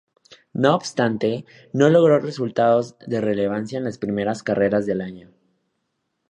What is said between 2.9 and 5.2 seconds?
de relevancia en las primeras carreras del